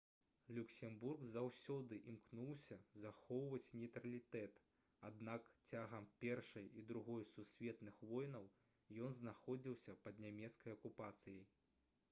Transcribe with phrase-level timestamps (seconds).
[0.57, 4.57] люксембург заўсёды імкнуўся захоўваць нейтралітэт
[5.09, 8.47] аднак цягам першай і другой сусветных войнаў
[9.09, 11.45] ён знаходзіўся пад нямецкай акупацыяй